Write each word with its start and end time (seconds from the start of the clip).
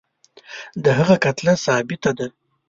د 0.83 0.85
هغه 0.99 1.15
کتله 1.23 1.53
ثابته 1.65 2.11
ده. 2.17 2.27